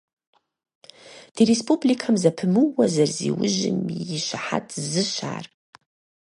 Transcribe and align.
Ди 1.35 1.43
республикэм 1.51 2.15
зэпымыууэ 2.23 2.85
зэрызиужьым 2.93 3.79
и 4.15 4.17
щыхьэт 4.25 4.67
зыщ 4.89 5.15
ар. 5.35 5.45